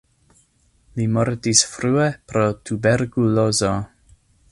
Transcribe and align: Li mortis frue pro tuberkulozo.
Li 0.99 1.03
mortis 1.17 1.61
frue 1.73 2.07
pro 2.31 2.43
tuberkulozo. 2.71 3.71